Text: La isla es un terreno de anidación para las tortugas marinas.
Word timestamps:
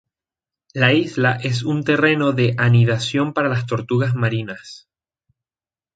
La 0.73 0.93
isla 0.93 1.35
es 1.35 1.61
un 1.61 1.83
terreno 1.83 2.31
de 2.31 2.55
anidación 2.57 3.33
para 3.33 3.49
las 3.49 3.67
tortugas 3.67 4.15
marinas. 4.15 4.89